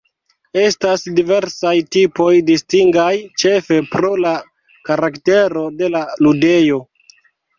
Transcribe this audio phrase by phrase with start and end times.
[0.59, 3.11] Estas diversaj tipoj distingaj
[3.43, 4.33] ĉefe pro la
[4.89, 6.83] karaktero de la ludejo.